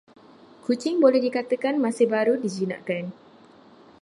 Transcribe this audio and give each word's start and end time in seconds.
Kucing 0.65 0.97
boleh 1.03 1.19
dikatakan 1.25 1.75
masih 1.85 2.07
baru 2.15 2.33
dijinakkan. 2.43 3.03